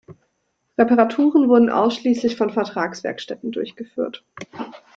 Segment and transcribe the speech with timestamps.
[0.79, 4.25] Reparaturen wurden ausschließlich von Vertragswerkstätten durchgeführt.